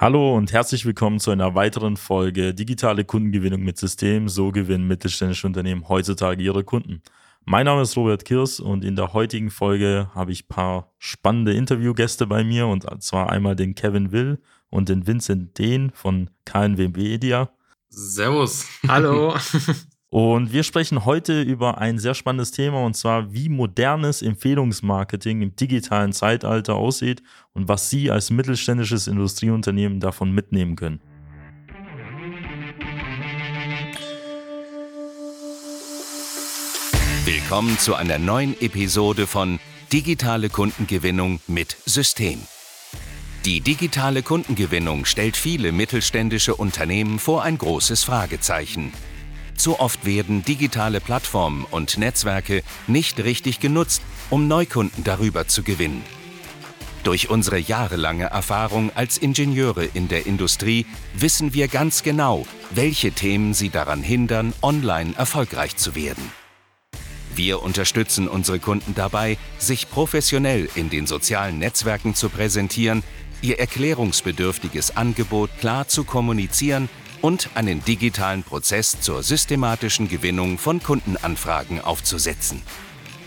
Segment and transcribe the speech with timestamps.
[0.00, 4.28] Hallo und herzlich willkommen zu einer weiteren Folge Digitale Kundengewinnung mit System.
[4.28, 7.02] So gewinnen mittelständische Unternehmen heutzutage ihre Kunden.
[7.44, 11.52] Mein Name ist Robert Kirs und in der heutigen Folge habe ich ein paar spannende
[11.52, 14.40] Interviewgäste bei mir und zwar einmal den Kevin Will
[14.70, 17.50] und den Vincent Dehn von KNW Media.
[17.88, 18.68] Servus.
[18.86, 19.34] Hallo.
[20.10, 25.54] Und wir sprechen heute über ein sehr spannendes Thema und zwar, wie modernes Empfehlungsmarketing im
[25.54, 27.22] digitalen Zeitalter aussieht
[27.52, 31.00] und was Sie als mittelständisches Industrieunternehmen davon mitnehmen können.
[37.26, 39.60] Willkommen zu einer neuen Episode von
[39.92, 42.40] Digitale Kundengewinnung mit System.
[43.44, 48.92] Die digitale Kundengewinnung stellt viele mittelständische Unternehmen vor ein großes Fragezeichen.
[49.58, 56.04] Zu oft werden digitale Plattformen und Netzwerke nicht richtig genutzt, um Neukunden darüber zu gewinnen.
[57.02, 63.52] Durch unsere jahrelange Erfahrung als Ingenieure in der Industrie wissen wir ganz genau, welche Themen
[63.52, 66.30] sie daran hindern, online erfolgreich zu werden.
[67.34, 73.02] Wir unterstützen unsere Kunden dabei, sich professionell in den sozialen Netzwerken zu präsentieren,
[73.42, 76.88] ihr erklärungsbedürftiges Angebot klar zu kommunizieren
[77.22, 82.62] und einen digitalen Prozess zur systematischen Gewinnung von Kundenanfragen aufzusetzen.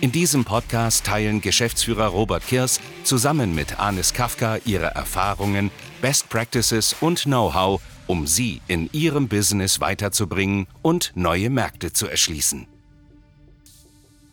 [0.02, 5.70] In diesem Podcast teilen Geschäftsführer Robert Kirs zusammen mit Anis Kafka ihre Erfahrungen,
[6.02, 12.66] Best Practices und Know-how, um sie in ihrem Business weiterzubringen und neue Märkte zu erschließen.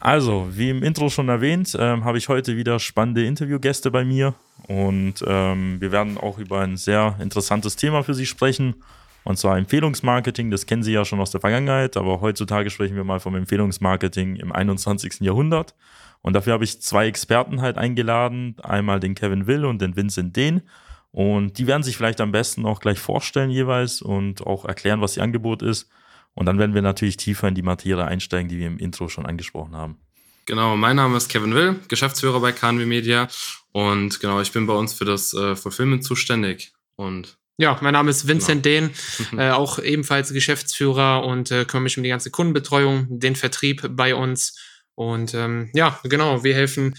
[0.00, 4.34] Also, wie im Intro schon erwähnt, ähm, habe ich heute wieder spannende Interviewgäste bei mir
[4.68, 8.76] und ähm, wir werden auch über ein sehr interessantes Thema für Sie sprechen.
[9.24, 13.04] Und zwar Empfehlungsmarketing, das kennen Sie ja schon aus der Vergangenheit, aber heutzutage sprechen wir
[13.04, 15.20] mal vom Empfehlungsmarketing im 21.
[15.20, 15.74] Jahrhundert.
[16.22, 20.36] Und dafür habe ich zwei Experten halt eingeladen, einmal den Kevin Will und den Vincent
[20.36, 20.62] Dehn.
[21.10, 25.16] Und die werden sich vielleicht am besten auch gleich vorstellen jeweils und auch erklären, was
[25.16, 25.88] ihr Angebot ist.
[26.34, 29.26] Und dann werden wir natürlich tiefer in die Materie einsteigen, die wir im Intro schon
[29.26, 29.98] angesprochen haben.
[30.46, 33.28] Genau, mein Name ist Kevin Will, Geschäftsführer bei KNW Media.
[33.72, 36.72] Und genau, ich bin bei uns für das äh, Fulfillment zuständig.
[36.96, 38.88] Und ja, mein Name ist Vincent genau.
[38.88, 43.84] Dehn, äh, auch ebenfalls Geschäftsführer und äh, kümmere mich um die ganze Kundenbetreuung, den Vertrieb
[43.90, 44.58] bei uns.
[44.94, 46.94] Und ähm, ja, genau, wir helfen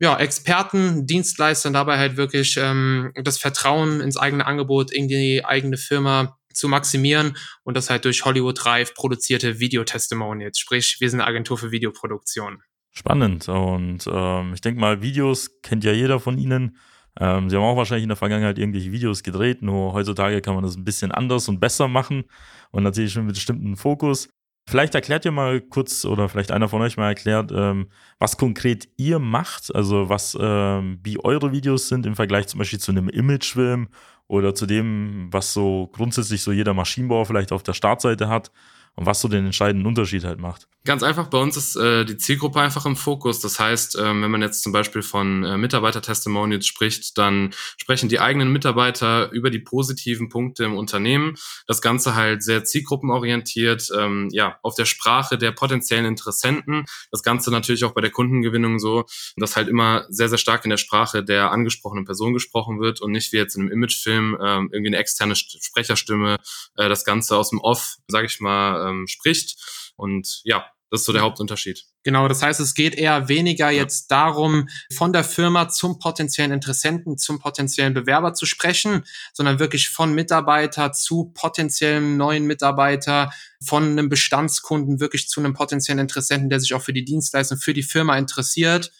[0.00, 5.76] ja, Experten, Dienstleistern dabei halt wirklich ähm, das Vertrauen ins eigene Angebot, in die eigene
[5.76, 10.58] Firma zu maximieren und das halt durch Hollywood Drive produzierte Videotestimonials.
[10.58, 12.62] Sprich, wir sind eine Agentur für Videoproduktion.
[12.92, 13.48] Spannend.
[13.48, 16.76] Und ähm, ich denke mal, Videos kennt ja jeder von Ihnen.
[17.18, 20.64] Ähm, sie haben auch wahrscheinlich in der Vergangenheit irgendwelche Videos gedreht, nur heutzutage kann man
[20.64, 22.24] das ein bisschen anders und besser machen
[22.70, 24.28] und natürlich schon mit bestimmten Fokus.
[24.68, 27.88] Vielleicht erklärt ihr mal kurz oder vielleicht einer von euch mal erklärt, ähm,
[28.20, 32.78] was konkret ihr macht, also was, ähm, wie eure Videos sind im Vergleich zum Beispiel
[32.78, 33.88] zu einem Imagefilm
[34.28, 38.52] oder zu dem, was so grundsätzlich so jeder Maschinenbauer vielleicht auf der Startseite hat
[39.00, 40.68] und was so den entscheidenden Unterschied halt macht.
[40.84, 43.40] Ganz einfach, bei uns ist äh, die Zielgruppe einfach im Fokus.
[43.40, 48.20] Das heißt, äh, wenn man jetzt zum Beispiel von äh, Mitarbeiter-Testimonials spricht, dann sprechen die
[48.20, 51.34] eigenen Mitarbeiter über die positiven Punkte im Unternehmen.
[51.66, 56.84] Das Ganze halt sehr zielgruppenorientiert, ähm, ja, auf der Sprache der potenziellen Interessenten.
[57.10, 59.06] Das Ganze natürlich auch bei der Kundengewinnung so,
[59.36, 63.12] dass halt immer sehr, sehr stark in der Sprache der angesprochenen Person gesprochen wird und
[63.12, 66.36] nicht wie jetzt in einem Imagefilm äh, irgendwie eine externe Sprecherstimme
[66.76, 69.56] äh, das Ganze aus dem Off, sage ich mal, ähm, spricht.
[69.96, 71.84] Und ja, das ist so der Hauptunterschied.
[72.02, 77.16] Genau, das heißt, es geht eher weniger jetzt darum, von der Firma zum potenziellen Interessenten,
[77.16, 83.30] zum potenziellen Bewerber zu sprechen, sondern wirklich von Mitarbeiter zu potenziellen neuen Mitarbeiter,
[83.64, 87.74] von einem Bestandskunden wirklich zu einem potenziellen Interessenten, der sich auch für die Dienstleistung, für
[87.74, 88.90] die Firma interessiert.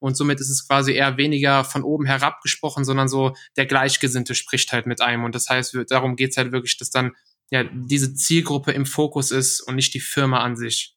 [0.00, 4.34] Und somit ist es quasi eher weniger von oben herab gesprochen, sondern so der Gleichgesinnte
[4.34, 5.24] spricht halt mit einem.
[5.24, 7.12] Und das heißt, darum geht's halt wirklich, dass dann
[7.50, 10.94] ja diese Zielgruppe im Fokus ist und nicht die Firma an sich.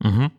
[0.00, 0.30] Mhm.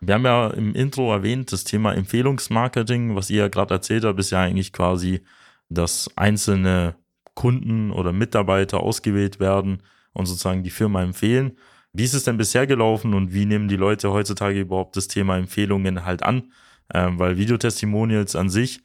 [0.00, 4.18] Wir haben ja im Intro erwähnt, das Thema Empfehlungsmarketing, was ihr ja gerade erzählt habt,
[4.20, 5.22] ist ja eigentlich quasi,
[5.68, 6.94] dass einzelne
[7.34, 9.82] Kunden oder Mitarbeiter ausgewählt werden
[10.12, 11.58] und sozusagen die Firma empfehlen.
[11.92, 15.36] Wie ist es denn bisher gelaufen und wie nehmen die Leute heutzutage überhaupt das Thema
[15.36, 16.52] Empfehlungen halt an?
[16.94, 18.80] Ähm, weil Videotestimonials an sich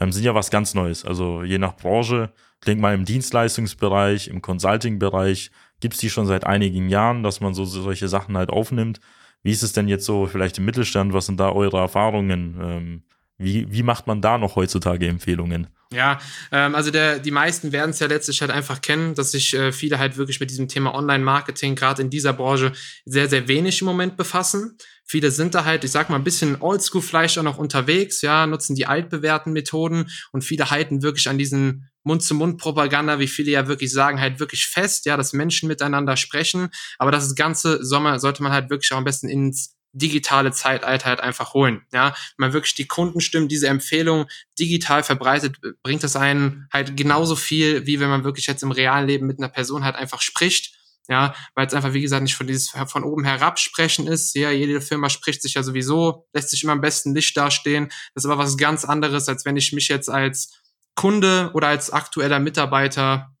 [0.00, 1.04] ähm, sind ja was ganz Neues.
[1.04, 5.50] Also je nach Branche, ich denke mal im Dienstleistungsbereich, im Consulting-Bereich
[5.80, 9.00] gibt es die schon seit einigen Jahren, dass man so solche Sachen halt aufnimmt.
[9.42, 11.12] Wie ist es denn jetzt so vielleicht im Mittelstand?
[11.12, 12.58] Was sind da eure Erfahrungen?
[12.60, 13.02] Ähm,
[13.38, 15.68] wie, wie macht man da noch heutzutage Empfehlungen?
[15.92, 16.18] Ja,
[16.50, 19.72] ähm, also der, die meisten werden es ja letztlich halt einfach kennen, dass sich äh,
[19.72, 22.72] viele halt wirklich mit diesem Thema Online-Marketing gerade in dieser Branche
[23.04, 24.76] sehr, sehr wenig im Moment befassen.
[25.10, 28.46] Viele sind da halt, ich sag mal, ein bisschen oldschool vielleicht auch noch unterwegs, ja,
[28.46, 33.90] nutzen die altbewährten Methoden und viele halten wirklich an diesen Mund-zu-Mund-Propaganda, wie viele ja wirklich
[33.90, 36.68] sagen, halt wirklich fest, ja, dass Menschen miteinander sprechen.
[36.98, 41.20] Aber das ganze Sommer sollte man halt wirklich auch am besten ins digitale Zeitalter halt
[41.20, 41.82] einfach holen.
[41.92, 44.26] Ja, wenn man wirklich die Kundenstimmen, diese Empfehlung
[44.58, 49.06] digital verbreitet, bringt es einen halt genauso viel, wie wenn man wirklich jetzt im realen
[49.06, 50.77] Leben mit einer Person halt einfach spricht.
[51.10, 54.34] Ja, weil es einfach, wie gesagt, nicht von dieses von oben herab sprechen ist.
[54.34, 57.88] Ja, jede Firma spricht sich ja sowieso, lässt sich immer am besten Licht dastehen.
[58.14, 60.52] Das ist aber was ganz anderes, als wenn ich mich jetzt als
[60.94, 63.34] Kunde oder als aktueller Mitarbeiter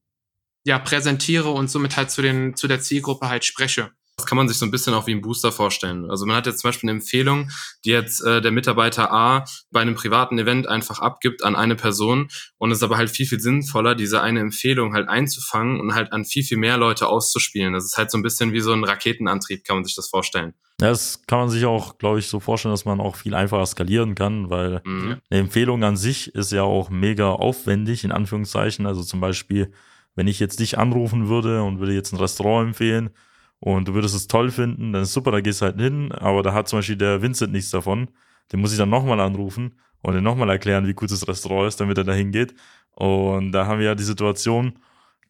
[0.64, 3.92] ja präsentiere und somit halt zu den zu der Zielgruppe halt spreche.
[4.18, 6.10] Das kann man sich so ein bisschen auch wie ein Booster vorstellen.
[6.10, 7.50] Also man hat jetzt zum Beispiel eine Empfehlung,
[7.84, 12.28] die jetzt äh, der Mitarbeiter A bei einem privaten Event einfach abgibt an eine Person
[12.58, 16.12] und es ist aber halt viel, viel sinnvoller, diese eine Empfehlung halt einzufangen und halt
[16.12, 17.72] an viel, viel mehr Leute auszuspielen.
[17.74, 20.52] Das ist halt so ein bisschen wie so ein Raketenantrieb, kann man sich das vorstellen.
[20.80, 23.66] Ja, das kann man sich auch, glaube ich, so vorstellen, dass man auch viel einfacher
[23.66, 25.18] skalieren kann, weil mhm.
[25.30, 28.84] eine Empfehlung an sich ist ja auch mega aufwendig, in Anführungszeichen.
[28.84, 29.72] Also zum Beispiel,
[30.16, 33.10] wenn ich jetzt dich anrufen würde und würde jetzt ein Restaurant empfehlen,
[33.60, 36.42] und du würdest es toll finden, dann ist super, da gehst du halt hin, aber
[36.42, 38.08] da hat zum Beispiel der Vincent nichts davon.
[38.52, 41.80] Den muss ich dann nochmal anrufen und den nochmal erklären, wie gut das Restaurant ist,
[41.80, 42.54] damit er da hingeht.
[42.92, 44.78] Und da haben wir ja die Situation,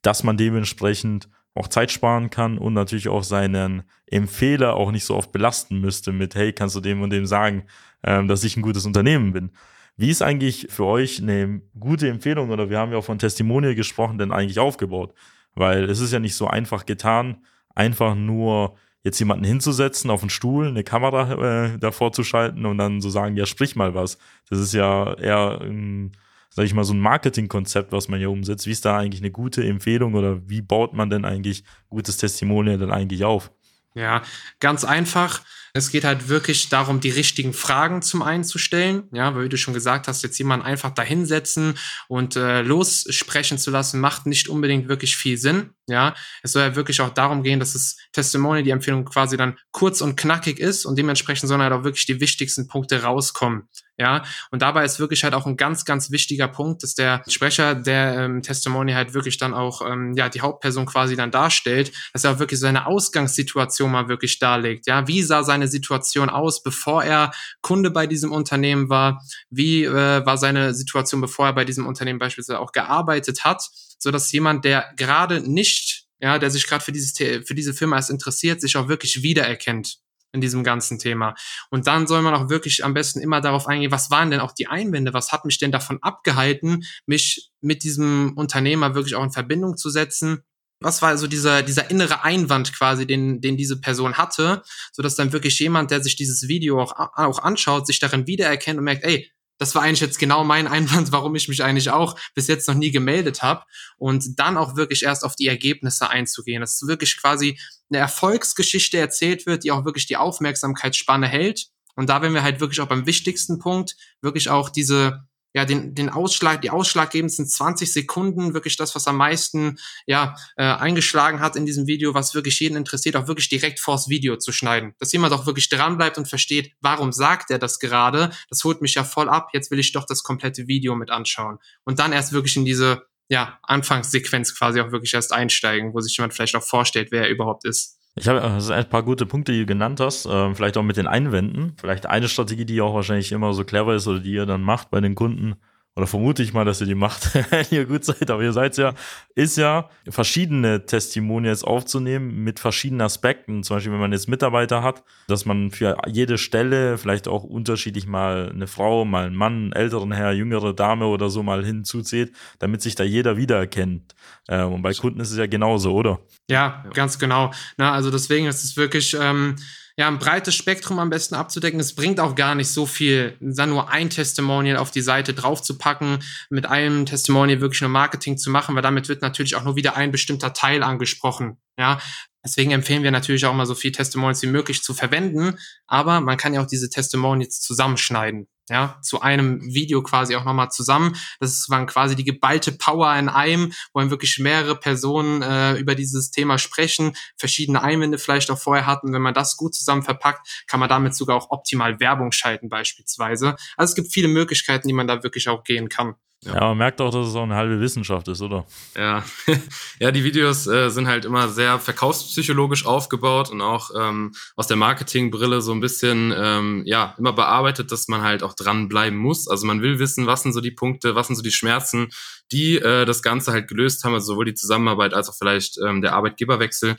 [0.02, 5.16] dass man dementsprechend auch Zeit sparen kann und natürlich auch seinen Empfehler auch nicht so
[5.16, 7.64] oft belasten müsste mit, hey, kannst du dem und dem sagen,
[8.04, 9.50] ähm, dass ich ein gutes Unternehmen bin.
[9.96, 13.74] Wie ist eigentlich für euch eine gute Empfehlung oder wir haben ja auch von Testimonial
[13.74, 15.12] gesprochen, denn eigentlich aufgebaut?
[15.54, 17.38] Weil es ist ja nicht so einfach getan,
[17.78, 22.78] einfach nur jetzt jemanden hinzusetzen auf einen Stuhl, eine Kamera äh, davor zu schalten und
[22.78, 24.18] dann so sagen, ja, sprich mal was.
[24.50, 26.12] Das ist ja eher, ein,
[26.50, 28.66] sag ich mal, so ein Marketingkonzept, was man hier umsetzt.
[28.66, 32.78] Wie ist da eigentlich eine gute Empfehlung oder wie baut man denn eigentlich gutes Testimonial
[32.78, 33.52] dann eigentlich auf?
[33.98, 34.22] Ja,
[34.60, 35.42] ganz einfach.
[35.74, 39.08] Es geht halt wirklich darum, die richtigen Fragen zum einen zu stellen.
[39.12, 43.70] Ja, weil wie du schon gesagt hast, jetzt jemanden einfach dahinsetzen und äh, lossprechen zu
[43.70, 45.70] lassen, macht nicht unbedingt wirklich viel Sinn.
[45.88, 49.58] Ja, es soll ja wirklich auch darum gehen, dass das Testimonial, die Empfehlung quasi dann
[49.72, 53.68] kurz und knackig ist und dementsprechend sollen halt auch wirklich die wichtigsten Punkte rauskommen.
[53.98, 57.74] Ja, und dabei ist wirklich halt auch ein ganz, ganz wichtiger Punkt, dass der Sprecher
[57.74, 62.24] der ähm, Testimony halt wirklich dann auch ähm, ja die Hauptperson quasi dann darstellt, dass
[62.24, 64.86] er auch wirklich seine Ausgangssituation mal wirklich darlegt.
[64.86, 69.22] Ja, wie sah seine Situation aus, bevor er Kunde bei diesem Unternehmen war?
[69.50, 73.68] Wie äh, war seine Situation, bevor er bei diesem Unternehmen beispielsweise auch gearbeitet hat?
[73.98, 77.96] so dass jemand, der gerade nicht, ja, der sich gerade für dieses für diese Firma
[77.96, 79.98] erst interessiert, sich auch wirklich wiedererkennt
[80.32, 81.34] in diesem ganzen Thema.
[81.70, 84.52] Und dann soll man auch wirklich am besten immer darauf eingehen, was waren denn auch
[84.52, 89.32] die Einwände, was hat mich denn davon abgehalten, mich mit diesem Unternehmer wirklich auch in
[89.32, 90.42] Verbindung zu setzen
[90.80, 95.16] was war also dieser, dieser innere Einwand quasi, den, den diese Person hatte, so dass
[95.16, 99.04] dann wirklich jemand, der sich dieses Video auch, auch anschaut, sich darin wiedererkennt und merkt,
[99.04, 102.68] ey, das war eigentlich jetzt genau mein Einwand, warum ich mich eigentlich auch bis jetzt
[102.68, 103.64] noch nie gemeldet habe.
[103.98, 106.60] Und dann auch wirklich erst auf die Ergebnisse einzugehen.
[106.60, 107.58] Dass wirklich quasi
[107.90, 111.66] eine Erfolgsgeschichte erzählt wird, die auch wirklich die Aufmerksamkeitsspanne hält.
[111.96, 115.27] Und da werden wir halt wirklich auch beim wichtigsten Punkt wirklich auch diese
[115.58, 119.76] ja, den, den Ausschlag, die ausschlaggebendsten 20 Sekunden, wirklich das, was am meisten
[120.06, 124.08] ja, äh, eingeschlagen hat in diesem Video, was wirklich jeden interessiert, auch wirklich direkt vors
[124.08, 124.94] Video zu schneiden.
[125.00, 128.30] Dass jemand auch wirklich dranbleibt und versteht, warum sagt er das gerade?
[128.48, 131.58] Das holt mich ja voll ab, jetzt will ich doch das komplette Video mit anschauen.
[131.84, 136.16] Und dann erst wirklich in diese ja, Anfangssequenz quasi auch wirklich erst einsteigen, wo sich
[136.16, 137.97] jemand vielleicht auch vorstellt, wer er überhaupt ist.
[138.20, 140.26] Ich habe also ein paar gute Punkte, die du genannt hast.
[140.30, 141.74] Ähm, vielleicht auch mit den Einwänden.
[141.78, 144.90] Vielleicht eine Strategie, die auch wahrscheinlich immer so clever ist oder die ihr dann macht
[144.90, 145.54] bei den Kunden,
[145.98, 148.76] oder vermute ich mal, dass ihr die macht, wenn ihr gut seid, aber ihr seid
[148.76, 148.94] ja,
[149.34, 153.64] ist ja, verschiedene Testimonials aufzunehmen mit verschiedenen Aspekten.
[153.64, 158.06] Zum Beispiel, wenn man jetzt Mitarbeiter hat, dass man für jede Stelle vielleicht auch unterschiedlich
[158.06, 162.32] mal eine Frau, mal einen Mann, einen älteren Herr, jüngere Dame oder so mal hinzuzählt,
[162.60, 164.14] damit sich da jeder wiedererkennt.
[164.48, 166.20] Ähm, und bei Kunden ist es ja genauso, oder?
[166.48, 167.50] Ja, ganz genau.
[167.76, 169.56] Na, also deswegen ist es wirklich, ähm,
[169.98, 171.80] ja, ein breites Spektrum am besten abzudecken.
[171.80, 176.20] Es bringt auch gar nicht so viel, dann nur ein Testimonial auf die Seite draufzupacken,
[176.50, 179.96] mit einem Testimonial wirklich nur Marketing zu machen, weil damit wird natürlich auch nur wieder
[179.96, 181.58] ein bestimmter Teil angesprochen.
[181.78, 182.00] Ja,
[182.44, 186.36] Deswegen empfehlen wir natürlich auch mal so viel Testimonials wie möglich zu verwenden, aber man
[186.36, 191.16] kann ja auch diese Testimonials zusammenschneiden ja, zu einem Video quasi auch nochmal zusammen.
[191.40, 195.94] Das waren quasi die geballte Power in einem, wo dann wirklich mehrere Personen äh, über
[195.94, 199.12] dieses Thema sprechen, verschiedene Einwände vielleicht auch vorher hatten.
[199.12, 203.56] Wenn man das gut zusammen verpackt, kann man damit sogar auch optimal Werbung schalten beispielsweise.
[203.76, 206.14] Also es gibt viele Möglichkeiten, die man da wirklich auch gehen kann.
[206.44, 206.54] Ja.
[206.54, 208.64] ja, man merkt auch, dass es auch eine halbe Wissenschaft ist, oder?
[208.96, 209.24] Ja,
[209.98, 214.76] ja die Videos äh, sind halt immer sehr verkaufspsychologisch aufgebaut und auch ähm, aus der
[214.76, 219.48] Marketingbrille so ein bisschen, ähm, ja, immer bearbeitet, dass man halt auch dranbleiben muss.
[219.48, 222.10] Also man will wissen, was sind so die Punkte, was sind so die Schmerzen,
[222.52, 226.02] die äh, das Ganze halt gelöst haben, also sowohl die Zusammenarbeit als auch vielleicht ähm,
[226.02, 226.96] der Arbeitgeberwechsel.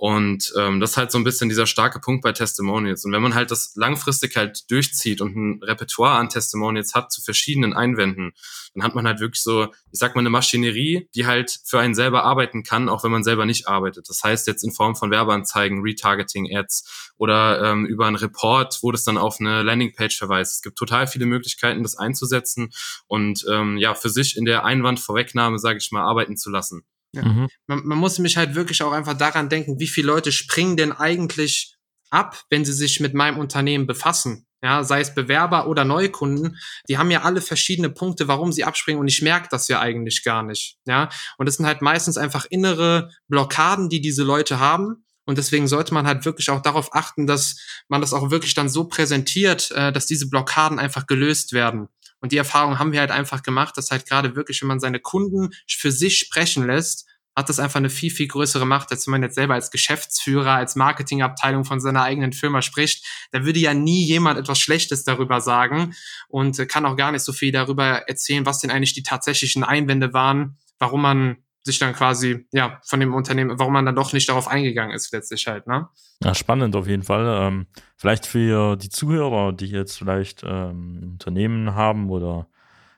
[0.00, 3.04] Und ähm, das ist halt so ein bisschen dieser starke Punkt bei Testimonials.
[3.04, 7.20] Und wenn man halt das langfristig halt durchzieht und ein Repertoire an Testimonials hat zu
[7.20, 8.32] verschiedenen Einwänden,
[8.72, 11.94] dann hat man halt wirklich so, ich sag mal, eine Maschinerie, die halt für einen
[11.94, 14.08] selber arbeiten kann, auch wenn man selber nicht arbeitet.
[14.08, 19.04] Das heißt jetzt in Form von Werbeanzeigen, Retargeting-Ads oder ähm, über einen Report, wo das
[19.04, 20.54] dann auf eine Landingpage verweist.
[20.54, 22.72] Es gibt total viele Möglichkeiten, das einzusetzen
[23.06, 26.84] und ähm, ja, für sich in der Einwandvorwegnahme, sage ich mal, arbeiten zu lassen.
[27.12, 27.24] Ja.
[27.24, 27.48] Mhm.
[27.66, 30.92] Man, man muss mich halt wirklich auch einfach daran denken, wie viele Leute springen denn
[30.92, 31.76] eigentlich
[32.10, 34.46] ab, wenn sie sich mit meinem Unternehmen befassen.
[34.62, 39.00] Ja, sei es Bewerber oder Neukunden, die haben ja alle verschiedene Punkte, warum sie abspringen
[39.00, 40.76] und ich merke das ja eigentlich gar nicht.
[40.84, 45.06] Ja, und das sind halt meistens einfach innere Blockaden, die diese Leute haben.
[45.24, 47.56] Und deswegen sollte man halt wirklich auch darauf achten, dass
[47.88, 51.88] man das auch wirklich dann so präsentiert, äh, dass diese Blockaden einfach gelöst werden.
[52.20, 55.00] Und die Erfahrung haben wir halt einfach gemacht, dass halt gerade wirklich, wenn man seine
[55.00, 59.12] Kunden für sich sprechen lässt, hat das einfach eine viel, viel größere Macht, als wenn
[59.12, 63.06] man jetzt selber als Geschäftsführer, als Marketingabteilung von seiner eigenen Firma spricht.
[63.30, 65.94] Da würde ja nie jemand etwas Schlechtes darüber sagen
[66.28, 70.12] und kann auch gar nicht so viel darüber erzählen, was denn eigentlich die tatsächlichen Einwände
[70.12, 74.28] waren, warum man sich dann quasi, ja, von dem Unternehmen, warum man dann doch nicht
[74.28, 75.88] darauf eingegangen ist, letztlich halt, ne?
[76.22, 77.26] Ja, spannend auf jeden Fall.
[77.46, 82.46] Ähm, vielleicht für die Zuhörer, die jetzt vielleicht ähm, Unternehmen haben oder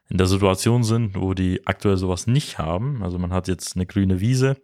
[0.09, 3.03] in der Situation sind, wo die aktuell sowas nicht haben.
[3.03, 4.57] Also man hat jetzt eine grüne Wiese.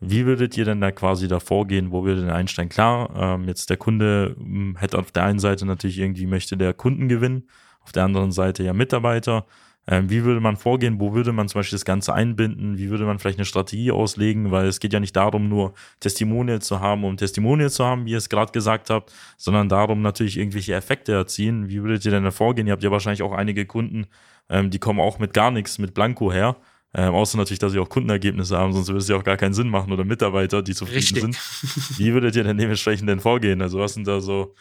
[0.00, 1.92] Wie würdet ihr denn da quasi da vorgehen?
[1.92, 2.70] Wo würde denn einsteigen?
[2.70, 6.74] Klar, ähm, jetzt der Kunde hm, hätte auf der einen Seite natürlich irgendwie möchte der
[6.74, 7.48] Kunden gewinnen,
[7.80, 9.46] auf der anderen Seite ja Mitarbeiter.
[9.86, 10.98] Ähm, wie würde man vorgehen?
[10.98, 12.78] Wo würde man zum Beispiel das Ganze einbinden?
[12.78, 14.50] Wie würde man vielleicht eine Strategie auslegen?
[14.50, 18.12] Weil es geht ja nicht darum, nur Testimonial zu haben, um Testimonial zu haben, wie
[18.12, 21.68] ihr es gerade gesagt habt, sondern darum natürlich irgendwelche Effekte erzielen.
[21.68, 22.66] Wie würdet ihr denn da vorgehen?
[22.66, 24.06] Ihr habt ja wahrscheinlich auch einige Kunden,
[24.48, 26.56] ähm, die kommen auch mit gar nichts, mit Blanco her.
[26.96, 29.52] Ähm, außer natürlich, dass sie auch Kundenergebnisse haben, sonst würde es ja auch gar keinen
[29.52, 31.20] Sinn machen oder Mitarbeiter, die zufrieden Richtig.
[31.22, 31.98] sind.
[31.98, 33.60] Wie würdet ihr denn dementsprechend denn vorgehen?
[33.62, 34.54] Also was sind da so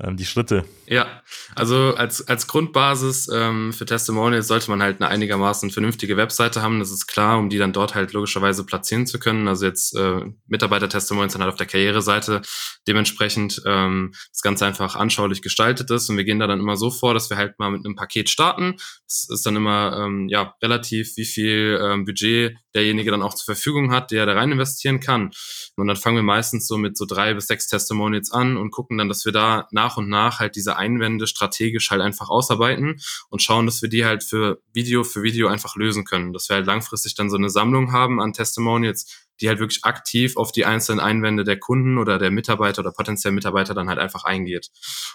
[0.00, 0.64] die Schritte.
[0.86, 1.22] Ja,
[1.56, 6.78] also als, als Grundbasis ähm, für Testimonials sollte man halt eine einigermaßen vernünftige Webseite haben,
[6.78, 9.48] das ist klar, um die dann dort halt logischerweise platzieren zu können.
[9.48, 12.42] Also jetzt äh, Mitarbeiter-Testimonials dann halt auf der Karriereseite
[12.86, 16.90] dementsprechend ähm, das Ganze einfach anschaulich gestaltet ist und wir gehen da dann immer so
[16.90, 18.76] vor, dass wir halt mal mit einem Paket starten.
[19.04, 23.46] Das ist dann immer ähm, ja relativ, wie viel ähm, Budget derjenige dann auch zur
[23.54, 25.30] Verfügung hat, der da rein investieren kann.
[25.76, 28.98] Und dann fangen wir meistens so mit so drei bis sechs Testimonials an und gucken
[28.98, 33.42] dann, dass wir da nach und nach halt diese Einwände strategisch halt einfach ausarbeiten und
[33.42, 36.32] schauen, dass wir die halt für Video für Video einfach lösen können.
[36.32, 40.36] Dass wir halt langfristig dann so eine Sammlung haben an Testimonials, die halt wirklich aktiv
[40.36, 44.24] auf die einzelnen Einwände der Kunden oder der Mitarbeiter oder potenziellen Mitarbeiter dann halt einfach
[44.24, 44.70] eingeht.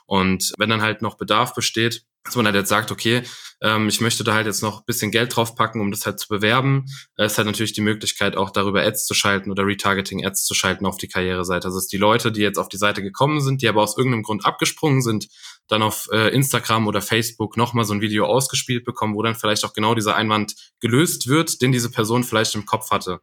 [0.05, 3.23] Und wenn dann halt noch Bedarf besteht, dass man halt jetzt sagt, okay,
[3.61, 6.85] ähm, ich möchte da halt jetzt noch bisschen Geld draufpacken, um das halt zu bewerben,
[7.17, 10.85] äh, ist halt natürlich die Möglichkeit, auch darüber Ads zu schalten oder Retargeting-Ads zu schalten
[10.85, 11.67] auf die Karriereseite.
[11.67, 14.23] Also es die Leute, die jetzt auf die Seite gekommen sind, die aber aus irgendeinem
[14.23, 15.27] Grund abgesprungen sind,
[15.67, 19.65] dann auf äh, Instagram oder Facebook nochmal so ein Video ausgespielt bekommen, wo dann vielleicht
[19.65, 23.19] auch genau dieser Einwand gelöst wird, den diese Person vielleicht im Kopf hatte.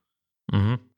[0.51, 0.90] Mhm.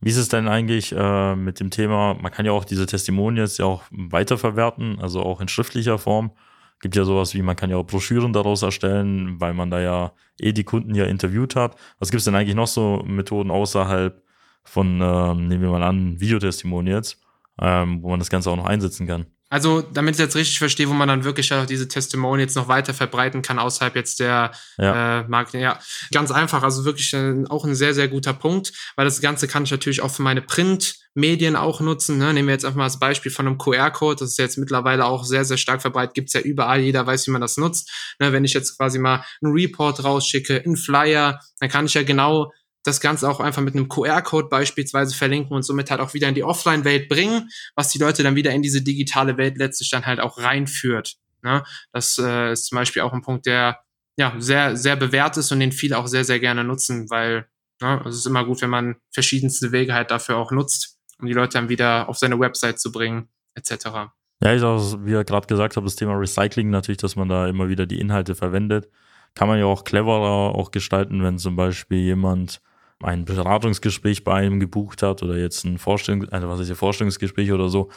[0.00, 3.58] Wie ist es denn eigentlich äh, mit dem Thema, man kann ja auch diese Testimonials
[3.58, 6.32] ja auch weiterverwerten, also auch in schriftlicher Form.
[6.80, 10.12] Gibt ja sowas wie, man kann ja auch Broschüren daraus erstellen, weil man da ja
[10.40, 11.76] eh die Kunden ja interviewt hat.
[11.98, 14.22] Was gibt es denn eigentlich noch so Methoden außerhalb
[14.64, 17.20] von, ähm, nehmen wir mal an, Videotestimonials,
[17.60, 19.26] ähm, wo man das Ganze auch noch einsetzen kann?
[19.52, 22.94] Also, damit ich jetzt richtig verstehe, wo man dann wirklich auch diese Testimonials noch weiter
[22.94, 25.20] verbreiten kann, außerhalb jetzt der ja.
[25.20, 25.62] äh, Marketing.
[25.62, 25.80] Ja,
[26.12, 26.62] ganz einfach.
[26.62, 30.02] Also wirklich äh, auch ein sehr, sehr guter Punkt, weil das Ganze kann ich natürlich
[30.02, 32.16] auch für meine Printmedien auch nutzen.
[32.18, 32.32] Ne?
[32.32, 34.20] Nehmen wir jetzt einfach mal das Beispiel von einem QR-Code.
[34.20, 36.14] Das ist jetzt mittlerweile auch sehr, sehr stark verbreitet.
[36.14, 36.78] Gibt's ja überall.
[36.78, 37.90] Jeder weiß, wie man das nutzt.
[38.20, 38.32] Ne?
[38.32, 42.52] Wenn ich jetzt quasi mal einen Report rausschicke, einen Flyer, dann kann ich ja genau
[42.82, 46.34] das Ganze auch einfach mit einem QR-Code beispielsweise verlinken und somit halt auch wieder in
[46.34, 50.20] die Offline-Welt bringen, was die Leute dann wieder in diese digitale Welt letztlich dann halt
[50.20, 51.16] auch reinführt.
[51.42, 51.62] Ne?
[51.92, 53.80] Das äh, ist zum Beispiel auch ein Punkt, der
[54.16, 57.46] ja sehr, sehr bewährt ist und den viele auch sehr, sehr gerne nutzen, weil
[57.80, 61.32] ne, es ist immer gut, wenn man verschiedenste Wege halt dafür auch nutzt, um die
[61.32, 64.10] Leute dann wieder auf seine Website zu bringen, etc.
[64.42, 67.46] Ja, ich auch, wie ihr gerade gesagt habt, das Thema Recycling natürlich, dass man da
[67.46, 68.88] immer wieder die Inhalte verwendet.
[69.34, 72.60] Kann man ja auch cleverer auch gestalten, wenn zum Beispiel jemand
[73.02, 77.52] ein Beratungsgespräch bei einem gebucht hat oder jetzt ein Vorstellungs also was ist hier Vorstellungsgespräch
[77.52, 77.90] oder so,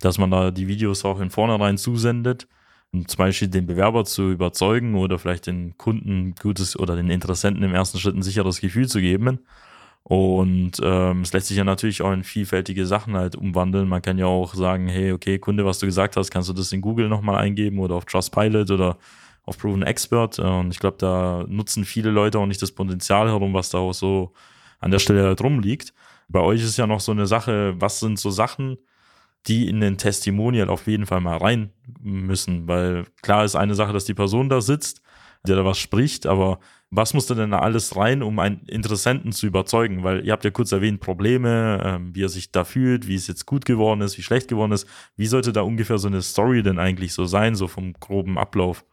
[0.00, 2.46] dass man da die Videos auch in vornherein zusendet,
[2.92, 7.62] um zum Beispiel den Bewerber zu überzeugen oder vielleicht den Kunden gutes oder den Interessenten
[7.62, 9.40] im ersten Schritt ein sicheres Gefühl zu geben.
[10.02, 13.88] Und ähm, es lässt sich ja natürlich auch in vielfältige Sachen halt umwandeln.
[13.88, 16.72] Man kann ja auch sagen, hey, okay, Kunde, was du gesagt hast, kannst du das
[16.72, 18.96] in Google nochmal eingeben oder auf Trustpilot oder
[19.44, 20.38] auf Proven Expert.
[20.38, 23.94] Und ich glaube, da nutzen viele Leute auch nicht das Potenzial herum, was da auch
[23.94, 24.32] so
[24.78, 25.92] an der Stelle halt rumliegt.
[26.28, 28.78] Bei euch ist ja noch so eine Sache, was sind so Sachen,
[29.46, 31.70] die in den Testimonial auf jeden Fall mal rein
[32.00, 35.02] müssen, weil klar ist eine Sache, dass die Person da sitzt,
[35.46, 39.46] der da was spricht, aber was muss denn da alles rein, um einen Interessenten zu
[39.46, 40.02] überzeugen?
[40.02, 43.28] Weil ihr habt ja kurz erwähnt, Probleme, ähm, wie er sich da fühlt, wie es
[43.28, 44.88] jetzt gut geworden ist, wie schlecht geworden ist.
[45.16, 48.84] Wie sollte da ungefähr so eine Story denn eigentlich so sein, so vom groben Ablauf?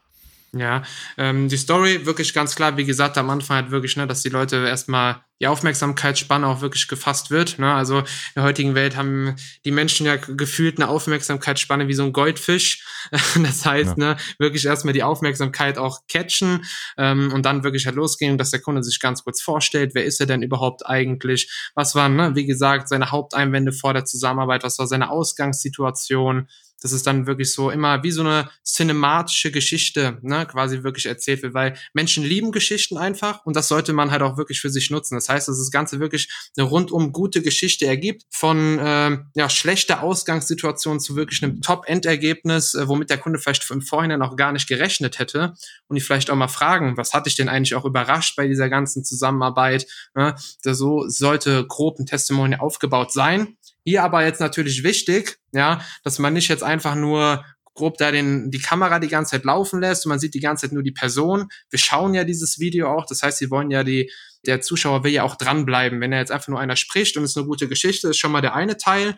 [0.54, 0.84] Ja,
[1.18, 4.30] ähm, die Story wirklich ganz klar, wie gesagt, am Anfang halt wirklich, ne, dass die
[4.30, 7.60] Leute erstmal die Aufmerksamkeitsspanne auch wirklich gefasst wird.
[7.60, 7.72] Ne?
[7.72, 9.36] Also in der heutigen Welt haben
[9.66, 12.86] die Menschen ja gefühlt eine Aufmerksamkeitsspanne wie so ein Goldfisch.
[13.38, 14.14] Das heißt, ja.
[14.14, 16.66] ne, wirklich erstmal die Aufmerksamkeit auch catchen
[16.98, 20.20] ähm, und dann wirklich halt losgehen, dass der Kunde sich ganz kurz vorstellt, wer ist
[20.20, 21.52] er denn überhaupt eigentlich?
[21.76, 24.64] Was waren, ne, wie gesagt, seine Haupteinwände vor der Zusammenarbeit?
[24.64, 26.48] Was war seine Ausgangssituation?
[26.82, 31.42] Dass es dann wirklich so immer wie so eine cinematische Geschichte, ne, quasi wirklich erzählt
[31.42, 34.90] wird, weil Menschen lieben Geschichten einfach und das sollte man halt auch wirklich für sich
[34.90, 35.16] nutzen.
[35.16, 40.04] Das heißt, dass das Ganze wirklich eine rundum gute Geschichte ergibt, von äh, ja, schlechter
[40.04, 44.68] Ausgangssituation zu wirklich einem Top-Endergebnis, äh, womit der Kunde vielleicht im Vorhinein auch gar nicht
[44.68, 45.54] gerechnet hätte
[45.88, 48.70] und die vielleicht auch mal fragen, was hatte ich denn eigentlich auch überrascht bei dieser
[48.70, 49.88] ganzen Zusammenarbeit?
[50.16, 50.36] Ne?
[50.62, 53.57] So sollte grob ein Testimonial aufgebaut sein.
[53.88, 58.52] Hier aber jetzt natürlich wichtig, ja, dass man nicht jetzt einfach nur grob da den,
[58.52, 60.92] die Kamera die ganze Zeit laufen lässt und man sieht die ganze Zeit nur die
[60.92, 61.48] Person.
[61.70, 64.12] Wir schauen ja dieses Video auch, das heißt, sie wollen ja die,
[64.46, 66.02] der Zuschauer will ja auch dranbleiben.
[66.02, 68.34] Wenn er jetzt einfach nur einer spricht und es ist eine gute Geschichte, ist schon
[68.34, 69.16] mal der eine Teil.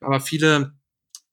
[0.00, 0.74] Aber viele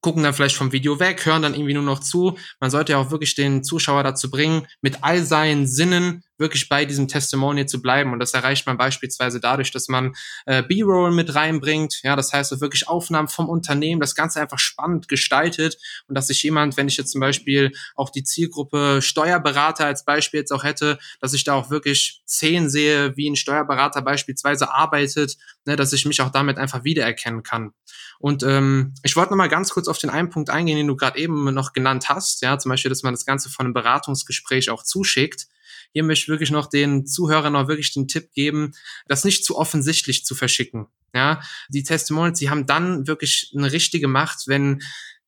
[0.01, 2.39] gucken dann vielleicht vom Video weg, hören dann irgendwie nur noch zu.
[2.60, 6.86] Man sollte ja auch wirklich den Zuschauer dazu bringen, mit all seinen Sinnen wirklich bei
[6.86, 8.13] diesem Testimonial zu bleiben.
[8.13, 10.15] Und das erreicht man beispielsweise dadurch, dass man
[10.46, 12.01] äh, B-Roll mit reinbringt.
[12.03, 15.77] Ja, das heißt, wirklich Aufnahmen vom Unternehmen, das Ganze einfach spannend gestaltet
[16.08, 20.39] und dass sich jemand, wenn ich jetzt zum Beispiel auch die Zielgruppe Steuerberater als Beispiel
[20.39, 25.38] jetzt auch hätte, dass ich da auch wirklich Szenen sehe, wie ein Steuerberater beispielsweise arbeitet,
[25.65, 27.74] ne, dass ich mich auch damit einfach wiedererkennen kann.
[28.19, 30.95] Und ähm, ich wollte noch mal ganz kurz auf den einen Punkt eingehen, den du
[30.95, 32.41] gerade eben noch genannt hast.
[32.41, 35.47] Ja, zum Beispiel, dass man das Ganze von einem Beratungsgespräch auch zuschickt.
[35.93, 38.73] Hier möchte ich wirklich noch den Zuhörern noch wirklich den Tipp geben,
[39.08, 40.88] das nicht zu offensichtlich zu verschicken.
[41.13, 44.82] Ja, die Testimonials, die haben dann wirklich eine richtige Macht, wenn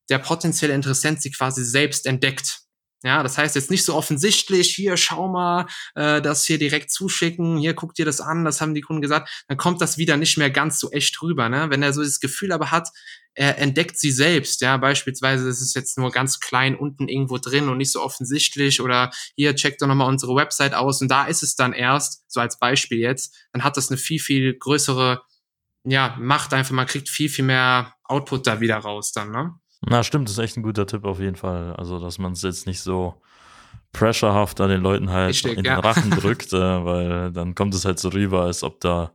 [0.08, 2.60] der potenzielle Interessent sie quasi selbst entdeckt.
[3.04, 7.58] Ja, das heißt jetzt nicht so offensichtlich, hier schau mal, äh, das hier direkt zuschicken,
[7.58, 10.38] hier guck dir das an, das haben die Kunden gesagt, dann kommt das wieder nicht
[10.38, 11.68] mehr ganz so echt rüber, ne?
[11.70, 12.88] Wenn er so das Gefühl aber hat,
[13.34, 17.68] er entdeckt sie selbst, ja, beispielsweise ist es jetzt nur ganz klein unten irgendwo drin
[17.68, 21.42] und nicht so offensichtlich oder hier checkt doch nochmal unsere Website aus und da ist
[21.42, 25.22] es dann erst, so als Beispiel jetzt, dann hat das eine viel, viel größere,
[25.84, 29.54] ja, Macht einfach, man kriegt viel, viel mehr Output da wieder raus dann, ne?
[29.84, 31.74] Na, stimmt, das ist echt ein guter Tipp auf jeden Fall.
[31.74, 33.14] Also, dass man es jetzt nicht so
[33.92, 35.80] pressurehaft an den Leuten halt Richtig, in den ja.
[35.80, 39.12] Rachen drückt, äh, weil dann kommt es halt so rüber, als ob da,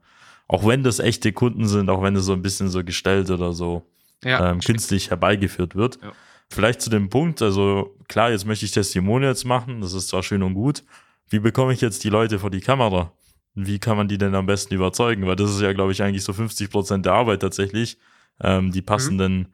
[0.47, 3.53] auch wenn das echte Kunden sind, auch wenn es so ein bisschen so gestellt oder
[3.53, 3.83] so
[4.23, 5.99] ja, ähm, künstlich herbeigeführt wird.
[6.01, 6.11] Ja.
[6.49, 10.43] Vielleicht zu dem Punkt, also klar, jetzt möchte ich Testimonials machen, das ist zwar schön
[10.43, 10.83] und gut.
[11.29, 13.11] Wie bekomme ich jetzt die Leute vor die Kamera?
[13.53, 15.27] Wie kann man die denn am besten überzeugen?
[15.27, 17.97] Weil das ist ja, glaube ich, eigentlich so 50 Prozent der Arbeit tatsächlich,
[18.41, 18.85] ähm, die mhm.
[18.85, 19.47] passenden mhm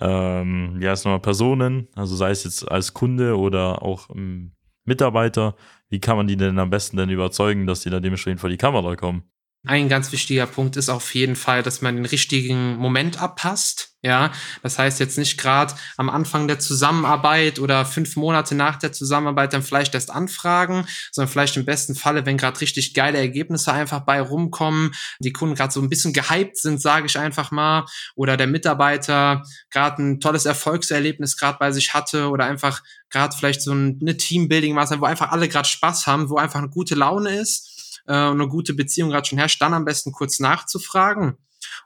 [0.00, 4.52] ähm, ja, nochmal Personen, also sei es jetzt als Kunde oder auch ähm,
[4.84, 5.54] Mitarbeiter,
[5.88, 8.56] wie kann man die denn am besten denn überzeugen, dass die da dementsprechend vor die
[8.56, 9.24] Kamera kommen?
[9.66, 13.88] Ein ganz wichtiger Punkt ist auf jeden Fall, dass man den richtigen Moment abpasst.
[14.00, 14.30] Ja,
[14.62, 19.52] das heißt jetzt nicht gerade am Anfang der Zusammenarbeit oder fünf Monate nach der Zusammenarbeit
[19.52, 24.00] dann vielleicht erst anfragen, sondern vielleicht im besten Falle, wenn gerade richtig geile Ergebnisse einfach
[24.00, 28.36] bei rumkommen, die Kunden gerade so ein bisschen gehypt sind, sage ich einfach mal, oder
[28.36, 33.72] der Mitarbeiter gerade ein tolles Erfolgserlebnis gerade bei sich hatte oder einfach gerade vielleicht so
[33.72, 37.67] eine Teambuilding-Maßnahme, wo einfach alle gerade Spaß haben, wo einfach eine gute Laune ist
[38.08, 41.36] äh, eine gute Beziehung gerade schon herrscht, dann am besten kurz nachzufragen.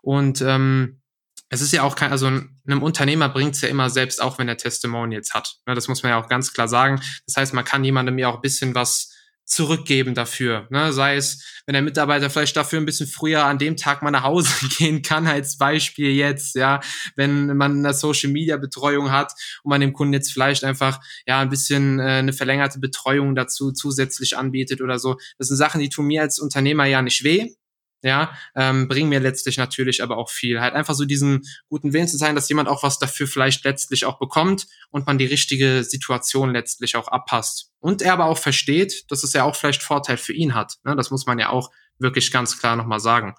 [0.00, 1.02] Und ähm,
[1.48, 4.48] es ist ja auch kein, also einem Unternehmer bringt es ja immer selbst, auch wenn
[4.48, 5.56] er Testimonials hat.
[5.66, 7.00] Ja, das muss man ja auch ganz klar sagen.
[7.26, 9.11] Das heißt, man kann jemandem ja auch ein bisschen was
[9.44, 10.66] zurückgeben dafür.
[10.70, 10.92] Ne?
[10.92, 14.22] Sei es, wenn der Mitarbeiter vielleicht dafür ein bisschen früher an dem Tag mal nach
[14.22, 16.80] Hause gehen kann, als Beispiel jetzt, ja,
[17.16, 21.40] wenn man eine Social Media Betreuung hat und man dem Kunden jetzt vielleicht einfach ja
[21.40, 25.16] ein bisschen äh, eine verlängerte Betreuung dazu zusätzlich anbietet oder so.
[25.38, 27.54] Das sind Sachen, die tun mir als Unternehmer ja nicht weh.
[28.02, 30.60] Ja, ähm, bringen mir letztlich natürlich aber auch viel.
[30.60, 34.04] Halt einfach so diesen guten Willen zu sein, dass jemand auch was dafür vielleicht letztlich
[34.04, 37.70] auch bekommt und man die richtige Situation letztlich auch abpasst.
[37.78, 40.74] Und er aber auch versteht, dass es ja auch vielleicht Vorteil für ihn hat.
[40.84, 40.96] Ne?
[40.96, 43.34] Das muss man ja auch wirklich ganz klar nochmal sagen.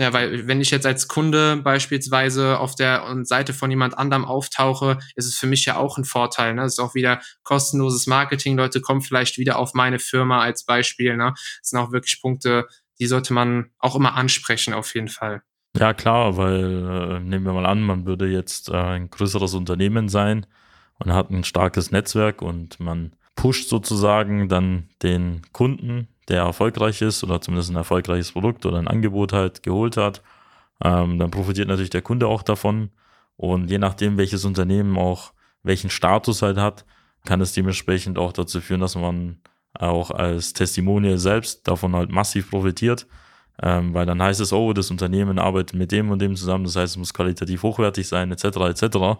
[0.00, 4.98] Ja, weil wenn ich jetzt als Kunde beispielsweise auf der Seite von jemand anderem auftauche,
[5.16, 6.54] ist es für mich ja auch ein Vorteil.
[6.54, 6.62] Ne?
[6.62, 8.56] Das ist auch wieder kostenloses Marketing.
[8.56, 11.16] Leute kommen vielleicht wieder auf meine Firma als Beispiel.
[11.16, 11.32] Ne?
[11.34, 12.68] Das sind auch wirklich Punkte,
[13.00, 15.42] die sollte man auch immer ansprechen, auf jeden Fall.
[15.76, 20.08] Ja, klar, weil äh, nehmen wir mal an, man würde jetzt äh, ein größeres Unternehmen
[20.08, 20.46] sein
[20.98, 27.22] und hat ein starkes Netzwerk und man pusht sozusagen dann den Kunden, der erfolgreich ist
[27.22, 30.22] oder zumindest ein erfolgreiches Produkt oder ein Angebot halt geholt hat.
[30.82, 32.90] Ähm, dann profitiert natürlich der Kunde auch davon.
[33.36, 35.32] Und je nachdem, welches Unternehmen auch
[35.62, 36.84] welchen Status halt hat,
[37.24, 39.38] kann es dementsprechend auch dazu führen, dass man
[39.78, 43.06] auch als Testimonial selbst davon halt massiv profitiert.
[43.60, 46.76] Ähm, weil dann heißt es, oh, das Unternehmen arbeitet mit dem und dem zusammen, das
[46.76, 48.44] heißt, es muss qualitativ hochwertig sein, etc.
[48.44, 49.18] etc.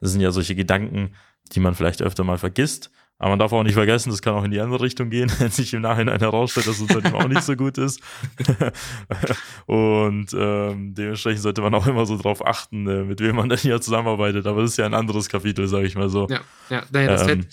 [0.00, 1.14] Das sind ja solche Gedanken,
[1.52, 2.90] die man vielleicht öfter mal vergisst.
[3.20, 5.50] Aber man darf auch nicht vergessen, das kann auch in die andere Richtung gehen, wenn
[5.50, 8.00] sich im Nachhinein herausstellt, dass das Unternehmen auch nicht so gut ist.
[9.66, 13.58] und ähm, dementsprechend sollte man auch immer so drauf achten, äh, mit wem man dann
[13.58, 14.46] hier zusammenarbeitet.
[14.46, 16.28] Aber das ist ja ein anderes Kapitel, sage ich mal so.
[16.28, 16.40] Ja,
[16.70, 17.46] ja, das ähm,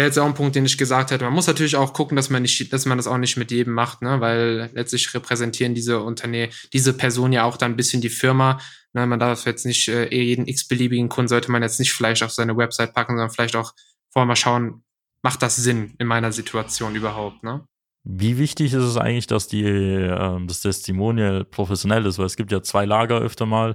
[0.00, 1.24] wäre jetzt auch ein Punkt, den ich gesagt hätte.
[1.24, 3.74] Man muss natürlich auch gucken, dass man nicht, dass man das auch nicht mit jedem
[3.74, 4.18] macht, ne?
[4.18, 8.58] weil letztlich repräsentieren diese Unternehmen, diese Person ja auch dann ein bisschen die Firma.
[8.94, 9.06] Ne?
[9.06, 12.30] Man darf jetzt nicht äh, eh jeden x-beliebigen Kunden sollte man jetzt nicht vielleicht auf
[12.30, 13.74] seine Website packen, sondern vielleicht auch
[14.08, 14.82] vorher mal schauen,
[15.22, 17.66] macht das Sinn in meiner Situation überhaupt, ne?
[18.02, 22.18] Wie wichtig ist es eigentlich, dass die, äh, das Testimonial professionell ist?
[22.18, 23.72] Weil es gibt ja zwei Lager öfter mal.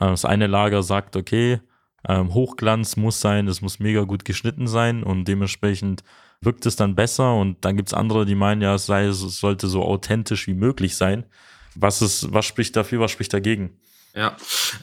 [0.00, 1.60] Äh, das eine Lager sagt, okay,
[2.08, 6.02] ähm, Hochglanz muss sein, es muss mega gut geschnitten sein und dementsprechend
[6.40, 7.34] wirkt es dann besser.
[7.34, 10.54] Und dann gibt es andere, die meinen ja, es, sei, es sollte so authentisch wie
[10.54, 11.24] möglich sein.
[11.74, 13.78] Was, ist, was spricht dafür, was spricht dagegen?
[14.12, 14.36] Ja,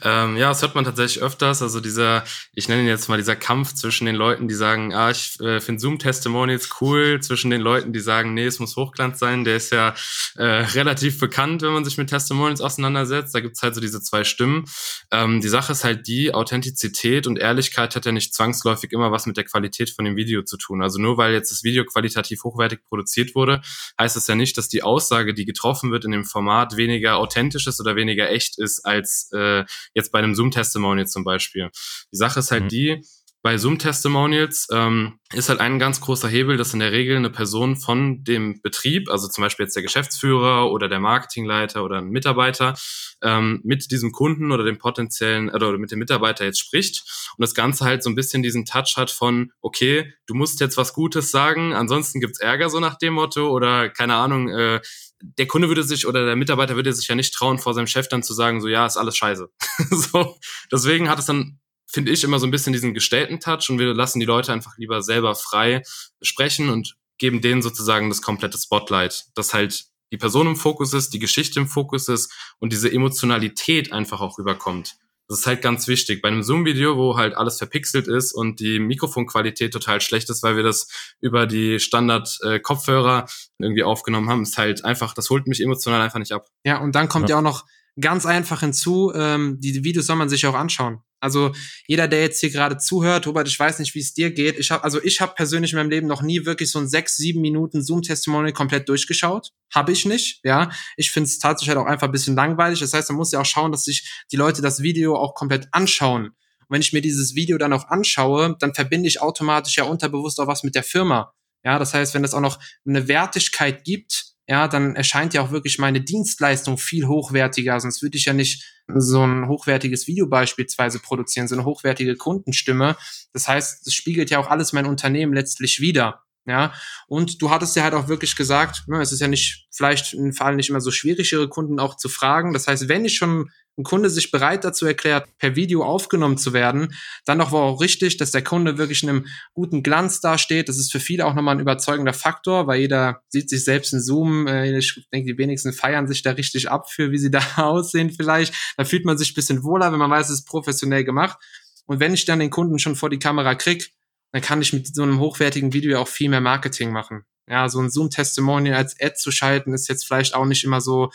[0.04, 1.60] ähm, ja, das hört man tatsächlich öfters.
[1.60, 5.10] Also dieser, ich nenne ihn jetzt mal dieser Kampf zwischen den Leuten, die sagen, ah,
[5.10, 9.44] ich äh, finde Zoom-Testimonials cool, zwischen den Leuten, die sagen, nee, es muss Hochglanz sein.
[9.44, 9.94] Der ist ja
[10.36, 13.34] äh, relativ bekannt, wenn man sich mit Testimonials auseinandersetzt.
[13.34, 14.64] Da gibt's halt so diese zwei Stimmen.
[15.10, 19.26] Ähm, die Sache ist halt die, Authentizität und Ehrlichkeit hat ja nicht zwangsläufig immer was
[19.26, 20.82] mit der Qualität von dem Video zu tun.
[20.82, 23.60] Also nur weil jetzt das Video qualitativ hochwertig produziert wurde,
[24.00, 27.66] heißt es ja nicht, dass die Aussage, die getroffen wird in dem Format, weniger authentisch
[27.66, 31.70] ist oder weniger echt ist als äh, jetzt bei einem Zoom-Testimonial zum Beispiel.
[32.12, 32.68] Die Sache ist halt mhm.
[32.68, 33.02] die,
[33.48, 37.76] bei Zoom-Testimonials ähm, ist halt ein ganz großer Hebel, dass in der Regel eine Person
[37.76, 42.74] von dem Betrieb, also zum Beispiel jetzt der Geschäftsführer oder der Marketingleiter oder ein Mitarbeiter,
[43.22, 47.04] ähm, mit diesem Kunden oder dem potenziellen oder mit dem Mitarbeiter jetzt spricht
[47.38, 50.76] und das Ganze halt so ein bisschen diesen Touch hat von, okay, du musst jetzt
[50.76, 54.82] was Gutes sagen, ansonsten gibt's Ärger so nach dem Motto oder keine Ahnung, äh,
[55.22, 58.08] der Kunde würde sich oder der Mitarbeiter würde sich ja nicht trauen, vor seinem Chef
[58.08, 59.48] dann zu sagen, so ja, ist alles scheiße.
[59.90, 60.36] so,
[60.70, 61.58] deswegen hat es dann,
[61.90, 64.76] finde ich, immer so ein bisschen diesen gestellten Touch und wir lassen die Leute einfach
[64.78, 65.82] lieber selber frei
[66.22, 71.12] sprechen und geben denen sozusagen das komplette Spotlight, dass halt die Person im Fokus ist,
[71.12, 74.96] die Geschichte im Fokus ist und diese Emotionalität einfach auch rüberkommt.
[75.28, 76.22] Das ist halt ganz wichtig.
[76.22, 80.56] Bei einem Zoom-Video, wo halt alles verpixelt ist und die Mikrofonqualität total schlecht ist, weil
[80.56, 80.88] wir das
[81.20, 83.26] über die Standard-Kopfhörer
[83.58, 86.46] irgendwie aufgenommen haben, ist halt einfach, das holt mich emotional einfach nicht ab.
[86.64, 87.66] Ja, und dann kommt ja, ja auch noch
[88.00, 91.02] ganz einfach hinzu, ähm, die Videos soll man sich auch anschauen.
[91.20, 91.52] Also
[91.86, 94.58] jeder, der jetzt hier gerade zuhört, Robert, ich weiß nicht, wie es dir geht.
[94.58, 97.16] Ich habe, also ich habe persönlich in meinem Leben noch nie wirklich so ein sechs,
[97.16, 99.50] sieben Minuten Zoom-Testimonial komplett durchgeschaut.
[99.74, 100.70] Habe ich nicht, ja.
[100.96, 102.80] Ich finde es tatsächlich halt auch einfach ein bisschen langweilig.
[102.80, 105.68] Das heißt, man muss ja auch schauen, dass sich die Leute das Video auch komplett
[105.72, 106.26] anschauen.
[106.26, 110.38] Und wenn ich mir dieses Video dann auch anschaue, dann verbinde ich automatisch ja unterbewusst
[110.40, 111.32] auch was mit der Firma.
[111.64, 115.50] Ja, das heißt, wenn es auch noch eine Wertigkeit gibt, ja, dann erscheint ja auch
[115.50, 117.78] wirklich meine Dienstleistung viel hochwertiger.
[117.80, 122.96] Sonst würde ich ja nicht so ein hochwertiges Video beispielsweise produzieren, so eine hochwertige Kundenstimme.
[123.32, 126.22] Das heißt, es spiegelt ja auch alles mein Unternehmen letztlich wieder.
[126.46, 126.72] Ja,
[127.08, 130.32] und du hattest ja halt auch wirklich gesagt, ne, es ist ja nicht, vielleicht im
[130.32, 132.54] Fall nicht immer so schwierig, ihre Kunden auch zu fragen.
[132.54, 136.52] Das heißt, wenn ich schon ein Kunde sich bereit dazu erklärt, per Video aufgenommen zu
[136.52, 140.68] werden, dann doch war auch richtig, dass der Kunde wirklich in einem guten Glanz dasteht.
[140.68, 144.00] Das ist für viele auch nochmal ein überzeugender Faktor, weil jeder sieht sich selbst in
[144.00, 144.46] Zoom.
[144.46, 148.10] Äh, ich denke, die wenigsten feiern sich da richtig ab für, wie sie da aussehen
[148.10, 148.52] vielleicht.
[148.76, 151.38] Da fühlt man sich ein bisschen wohler, wenn man weiß, es ist professionell gemacht.
[151.86, 153.92] Und wenn ich dann den Kunden schon vor die Kamera krieg,
[154.32, 157.24] dann kann ich mit so einem hochwertigen Video auch viel mehr Marketing machen.
[157.48, 161.10] Ja, so ein Zoom-Testimonial als Ad zu schalten, ist jetzt vielleicht auch nicht immer so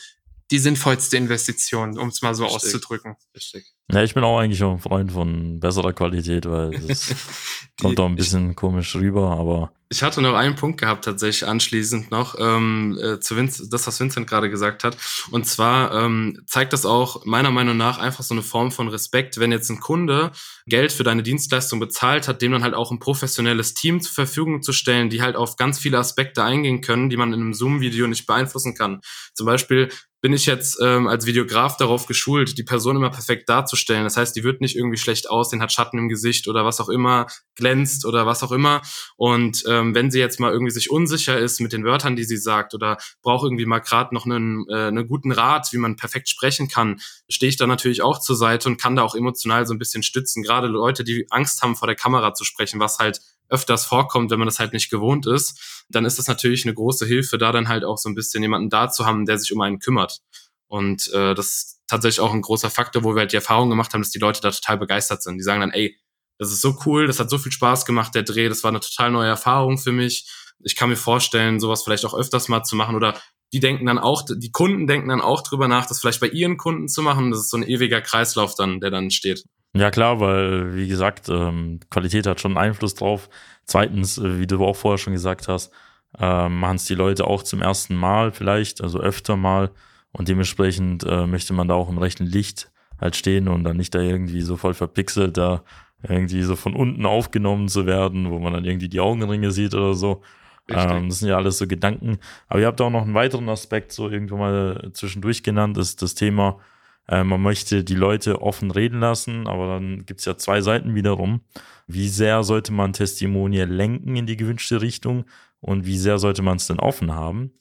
[0.52, 2.64] die sinnvollste Investition, um es mal so Richtig.
[2.64, 3.16] auszudrücken.
[3.36, 3.74] Richtig.
[3.92, 7.14] Ja, ich bin auch eigentlich ein Freund von besserer Qualität, weil es
[7.82, 9.72] kommt doch ein bisschen ich, komisch rüber, aber.
[9.90, 14.00] Ich hatte noch einen Punkt gehabt, tatsächlich anschließend noch, ähm, äh, zu Vince, das, was
[14.00, 14.98] Vincent gerade gesagt hat.
[15.30, 19.38] Und zwar ähm, zeigt das auch meiner Meinung nach einfach so eine Form von Respekt,
[19.40, 20.32] wenn jetzt ein Kunde
[20.66, 24.64] Geld für deine Dienstleistung bezahlt hat, dem dann halt auch ein professionelles Team zur Verfügung
[24.64, 28.08] zu stellen, die halt auf ganz viele Aspekte eingehen können, die man in einem Zoom-Video
[28.08, 29.02] nicht beeinflussen kann.
[29.36, 29.90] Zum Beispiel
[30.24, 33.73] bin ich jetzt ähm, als Videograf darauf geschult, die Person immer perfekt darzustellen.
[34.04, 36.90] Das heißt, die wird nicht irgendwie schlecht aussehen, hat Schatten im Gesicht oder was auch
[36.90, 38.82] immer, glänzt oder was auch immer.
[39.16, 42.38] Und ähm, wenn sie jetzt mal irgendwie sich unsicher ist mit den Wörtern, die sie
[42.38, 46.30] sagt oder braucht irgendwie mal gerade noch einen, äh, einen guten Rat, wie man perfekt
[46.30, 49.74] sprechen kann, stehe ich da natürlich auch zur Seite und kann da auch emotional so
[49.74, 50.44] ein bisschen stützen.
[50.44, 54.40] Gerade Leute, die Angst haben, vor der Kamera zu sprechen, was halt öfters vorkommt, wenn
[54.40, 57.68] man das halt nicht gewohnt ist, dann ist das natürlich eine große Hilfe, da dann
[57.68, 60.22] halt auch so ein bisschen jemanden da zu haben, der sich um einen kümmert.
[60.68, 64.02] Und äh, das tatsächlich auch ein großer Faktor, wo wir halt die Erfahrung gemacht haben,
[64.02, 65.38] dass die Leute da total begeistert sind.
[65.38, 65.98] Die sagen dann, ey,
[66.40, 68.80] das ist so cool, das hat so viel Spaß gemacht, der Dreh, das war eine
[68.80, 70.30] total neue Erfahrung für mich.
[70.64, 73.20] Ich kann mir vorstellen, sowas vielleicht auch öfters mal zu machen oder
[73.54, 76.58] die denken dann auch, die Kunden denken dann auch drüber nach, das vielleicht bei ihren
[76.58, 77.30] Kunden zu machen.
[77.30, 79.44] Das ist so ein ewiger Kreislauf dann, der dann steht.
[79.76, 83.30] Ja klar, weil wie gesagt, ähm, Qualität hat schon Einfluss drauf.
[83.66, 85.72] Zweitens, äh, wie du auch vorher schon gesagt hast,
[86.18, 89.72] äh, machen es die Leute auch zum ersten Mal vielleicht, also öfter mal.
[90.14, 92.72] Und dementsprechend äh, möchte man da auch im rechten Licht
[93.02, 95.64] halt stehen und dann nicht da irgendwie so voll verpixelt da
[96.08, 99.94] irgendwie so von unten aufgenommen zu werden, wo man dann irgendwie die Augenringe sieht oder
[99.94, 100.22] so.
[100.70, 102.20] Ähm, das sind ja alles so Gedanken.
[102.48, 106.16] Aber ihr habt auch noch einen weiteren Aspekt so irgendwo mal zwischendurch genannt, ist das
[106.16, 106.60] Thema
[107.08, 110.96] äh, man möchte die Leute offen reden lassen, aber dann gibt es ja zwei Seiten
[110.96, 111.42] wiederum.
[111.88, 115.26] Wie sehr sollte man Testimonial lenken in die gewünschte Richtung
[115.60, 117.52] und wie sehr sollte man es denn offen haben?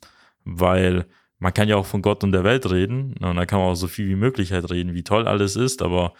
[0.44, 1.06] Weil
[1.42, 3.74] man kann ja auch von Gott und der Welt reden und da kann man auch
[3.74, 6.14] so viel wie möglich halt reden, wie toll alles ist, aber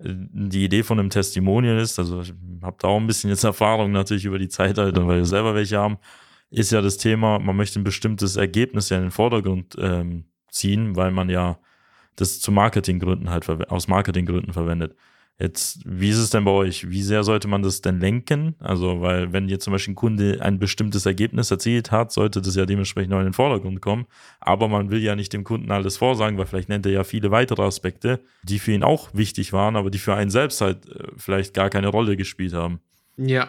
[0.00, 3.44] äh, die Idee von einem Testimonial ist, also ich habe da auch ein bisschen jetzt
[3.44, 5.98] Erfahrung natürlich über die Zeit halt, weil wir selber welche haben,
[6.50, 10.96] ist ja das Thema, man möchte ein bestimmtes Ergebnis ja in den Vordergrund ähm, ziehen,
[10.96, 11.58] weil man ja
[12.16, 14.96] das zu Marketinggründen halt aus Marketinggründen verwendet.
[15.40, 16.90] Jetzt, wie ist es denn bei euch?
[16.90, 18.54] Wie sehr sollte man das denn lenken?
[18.60, 22.54] Also, weil wenn jetzt zum Beispiel ein Kunde ein bestimmtes Ergebnis erzielt hat, sollte das
[22.54, 24.06] ja dementsprechend noch in den Vordergrund kommen.
[24.38, 27.32] Aber man will ja nicht dem Kunden alles vorsagen, weil vielleicht nennt er ja viele
[27.32, 31.08] weitere Aspekte, die für ihn auch wichtig waren, aber die für einen selbst halt äh,
[31.16, 32.78] vielleicht gar keine Rolle gespielt haben.
[33.16, 33.48] Ja,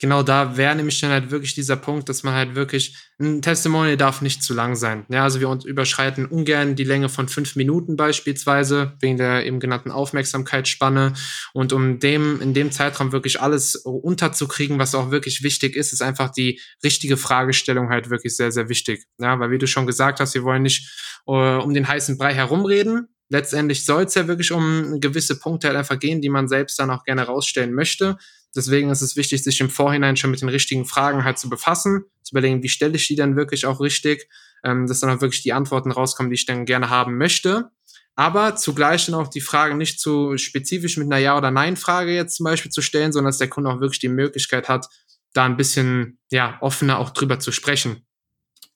[0.00, 3.96] genau da wäre nämlich dann halt wirklich dieser Punkt, dass man halt wirklich, ein Testimonial
[3.96, 5.06] darf nicht zu lang sein.
[5.08, 9.90] Ja, also wir überschreiten ungern die Länge von fünf Minuten beispielsweise, wegen der eben genannten
[9.90, 11.12] Aufmerksamkeitsspanne.
[11.52, 16.02] Und um dem, in dem Zeitraum wirklich alles unterzukriegen, was auch wirklich wichtig ist, ist
[16.02, 19.04] einfach die richtige Fragestellung halt wirklich sehr, sehr wichtig.
[19.18, 20.90] Ja, weil wie du schon gesagt hast, wir wollen nicht
[21.26, 25.76] uh, um den heißen Brei herumreden, letztendlich soll es ja wirklich um gewisse Punkte halt
[25.76, 28.16] einfach gehen, die man selbst dann auch gerne rausstellen möchte.
[28.54, 32.04] Deswegen ist es wichtig, sich im Vorhinein schon mit den richtigen Fragen halt zu befassen,
[32.22, 34.28] zu überlegen, wie stelle ich die dann wirklich auch richtig,
[34.64, 37.70] ähm, dass dann auch wirklich die Antworten rauskommen, die ich dann gerne haben möchte.
[38.16, 42.36] Aber zugleich dann auch die Frage nicht zu spezifisch mit einer Ja- oder Nein-Frage jetzt
[42.36, 44.88] zum Beispiel zu stellen, sondern dass der Kunde auch wirklich die Möglichkeit hat,
[45.32, 48.06] da ein bisschen ja, offener auch drüber zu sprechen.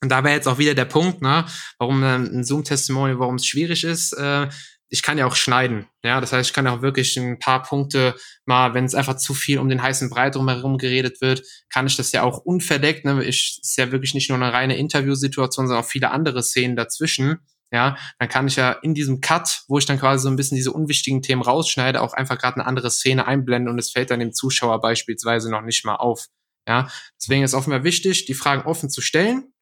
[0.00, 1.44] Und da wäre jetzt auch wieder der Punkt, ne,
[1.78, 4.12] warum ein Zoom-Testimonial, warum es schwierig ist.
[4.12, 4.48] Äh,
[4.88, 5.86] ich kann ja auch schneiden.
[6.02, 8.14] Ja, das heißt, ich kann auch wirklich ein paar Punkte
[8.46, 11.96] mal, wenn es einfach zu viel um den heißen Brei drumherum geredet wird, kann ich
[11.96, 13.04] das ja auch unverdeckt.
[13.04, 13.22] Ne?
[13.24, 17.38] Ich ist ja wirklich nicht nur eine reine Interviewsituation, sondern auch viele andere Szenen dazwischen.
[17.70, 20.56] Ja, dann kann ich ja in diesem Cut, wo ich dann quasi so ein bisschen
[20.56, 24.20] diese unwichtigen Themen rausschneide, auch einfach gerade eine andere Szene einblenden und es fällt dann
[24.20, 26.28] dem Zuschauer beispielsweise noch nicht mal auf.
[26.66, 26.88] Ja,
[27.20, 29.52] deswegen ist offenbar wichtig, die Fragen offen zu stellen,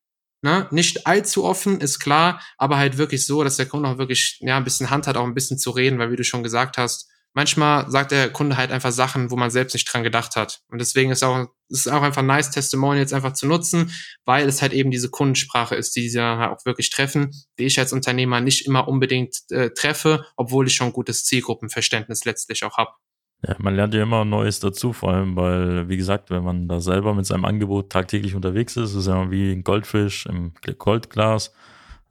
[0.42, 0.68] Ne?
[0.70, 4.57] Nicht allzu offen, ist klar, aber halt wirklich so, dass der Kunde auch wirklich ja,
[4.57, 7.11] ein bisschen Hand hat, auch ein bisschen zu reden, weil wie du schon gesagt hast,
[7.37, 10.62] manchmal sagt der Kunde halt einfach Sachen, wo man selbst nicht dran gedacht hat.
[10.70, 13.92] Und deswegen ist auch, ist auch einfach nice, Testimonials einfach zu nutzen,
[14.25, 17.79] weil es halt eben diese Kundensprache ist, die sie halt auch wirklich treffen, die ich
[17.79, 22.92] als Unternehmer nicht immer unbedingt äh, treffe, obwohl ich schon gutes Zielgruppenverständnis letztlich auch habe.
[23.46, 26.80] Ja, man lernt ja immer Neues dazu, vor allem, weil, wie gesagt, wenn man da
[26.80, 31.52] selber mit seinem Angebot tagtäglich unterwegs ist, ist ja wie ein Goldfisch im Goldglas.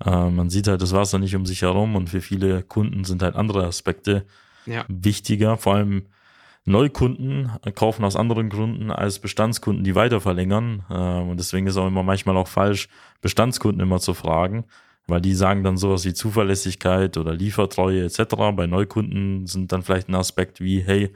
[0.03, 3.21] Äh, man sieht halt das Wasser nicht um sich herum und für viele Kunden sind
[3.21, 4.25] halt andere Aspekte
[4.65, 4.85] ja.
[4.87, 5.57] wichtiger.
[5.57, 6.05] Vor allem
[6.63, 10.83] Neukunden kaufen aus anderen Gründen als Bestandskunden, die weiter verlängern.
[10.89, 12.87] Äh, und deswegen ist auch immer manchmal auch falsch,
[13.21, 14.65] Bestandskunden immer zu fragen
[15.07, 18.35] weil die sagen dann sowas wie Zuverlässigkeit oder Liefertreue etc.
[18.55, 21.13] Bei Neukunden sind dann vielleicht ein Aspekt wie, hey,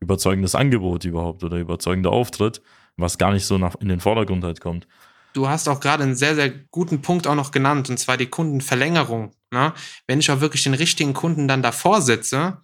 [0.00, 2.62] überzeugendes Angebot überhaupt oder überzeugender Auftritt,
[2.96, 4.86] was gar nicht so nach, in den Vordergrund halt kommt.
[5.32, 8.26] Du hast auch gerade einen sehr, sehr guten Punkt auch noch genannt, und zwar die
[8.26, 9.32] Kundenverlängerung.
[9.52, 9.72] Ne?
[10.06, 12.58] Wenn ich auch wirklich den richtigen Kunden dann davor setze,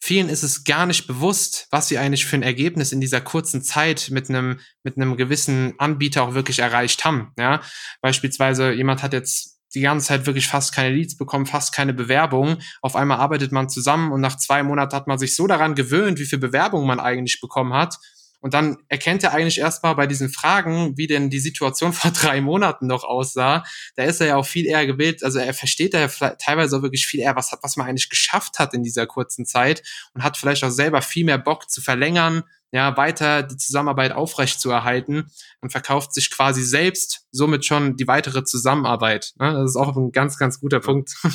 [0.00, 3.62] vielen ist es gar nicht bewusst, was sie eigentlich für ein Ergebnis in dieser kurzen
[3.62, 7.32] Zeit mit einem, mit einem gewissen Anbieter auch wirklich erreicht haben.
[7.38, 7.60] Ja,
[8.00, 12.62] beispielsweise jemand hat jetzt die ganze Zeit wirklich fast keine Leads bekommen, fast keine Bewerbungen.
[12.80, 16.18] Auf einmal arbeitet man zusammen und nach zwei Monaten hat man sich so daran gewöhnt,
[16.18, 17.98] wie viel Bewerbungen man eigentlich bekommen hat.
[18.40, 22.40] Und dann erkennt er eigentlich erstmal bei diesen Fragen, wie denn die Situation vor drei
[22.40, 23.64] Monaten noch aussah.
[23.96, 26.82] Da ist er ja auch viel eher gewählt, also er versteht da ja teilweise auch
[26.82, 29.82] wirklich viel eher, was was man eigentlich geschafft hat in dieser kurzen Zeit
[30.14, 34.60] und hat vielleicht auch selber viel mehr Bock zu verlängern, ja, weiter die Zusammenarbeit aufrecht
[34.60, 39.32] zu erhalten und verkauft sich quasi selbst somit schon die weitere Zusammenarbeit.
[39.38, 39.52] Ne?
[39.52, 41.14] Das ist auch ein ganz, ganz guter Punkt.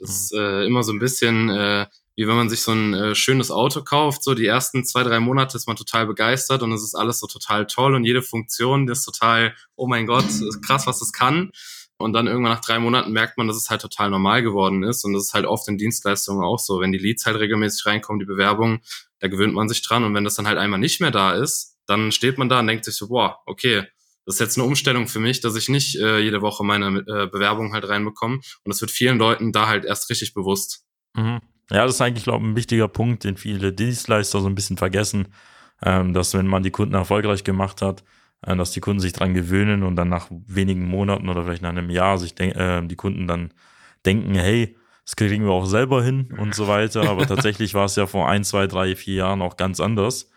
[0.00, 1.86] Das ist äh, immer so ein bisschen äh,
[2.20, 4.22] wie wenn man sich so ein äh, schönes Auto kauft.
[4.24, 7.26] So die ersten zwei, drei Monate ist man total begeistert und es ist alles so
[7.26, 10.26] total toll und jede Funktion ist total, oh mein Gott,
[10.66, 11.50] krass, was das kann.
[11.96, 15.02] Und dann irgendwann nach drei Monaten merkt man, dass es halt total normal geworden ist.
[15.04, 16.80] Und das ist halt oft in Dienstleistungen auch so.
[16.80, 18.80] Wenn die Leads halt regelmäßig reinkommen, die Bewerbungen,
[19.20, 20.04] da gewöhnt man sich dran.
[20.04, 22.66] Und wenn das dann halt einmal nicht mehr da ist, dann steht man da und
[22.66, 23.84] denkt sich so, boah, okay,
[24.26, 27.26] das ist jetzt eine Umstellung für mich, dass ich nicht äh, jede Woche meine äh,
[27.26, 28.36] Bewerbung halt reinbekomme.
[28.36, 30.84] Und das wird vielen Leuten da halt erst richtig bewusst.
[31.14, 31.40] Mhm.
[31.70, 34.76] Ja, das ist eigentlich, glaube ich, ein wichtiger Punkt, den viele Dienstleister so ein bisschen
[34.76, 35.28] vergessen,
[35.82, 38.04] ähm, dass wenn man die Kunden erfolgreich gemacht hat,
[38.42, 41.70] äh, dass die Kunden sich dran gewöhnen und dann nach wenigen Monaten oder vielleicht nach
[41.70, 43.52] einem Jahr sich äh, die Kunden dann
[44.04, 44.76] denken, hey,
[45.10, 47.08] das kriegen wir auch selber hin und so weiter.
[47.10, 50.30] Aber tatsächlich war es ja vor ein, zwei, drei, vier Jahren auch ganz anders.